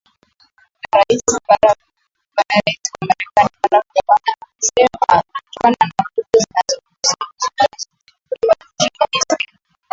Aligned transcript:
na 0.79 0.85
rais 0.99 1.25
wa 1.49 1.57
marekani 2.35 3.13
barack 3.35 3.87
obama 3.99 4.35
amesema 4.45 4.97
kutokana 5.33 5.83
na 5.89 6.01
vurugu 6.05 6.37
zinazoshuhudiwa 6.43 8.55
nchini 8.63 9.05
misri 9.11 9.45